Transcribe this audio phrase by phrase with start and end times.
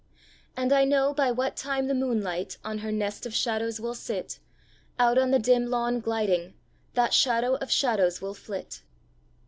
[0.57, 4.39] And I know, by what time the moonlight On her nest of shadows will sit,
[4.97, 6.55] Out on the dim lawn gliding
[6.95, 8.81] That shadow of shadows will flit.